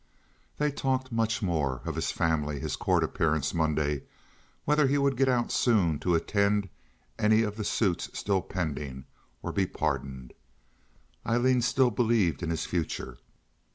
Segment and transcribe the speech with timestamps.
[0.57, 4.01] They talked much more—of his family, his court appearance Monday,
[4.65, 6.69] whether he would get out soon to attend
[7.19, 9.05] any of the suits still pending,
[9.43, 10.33] or be pardoned.
[11.23, 13.19] Aileen still believed in his future.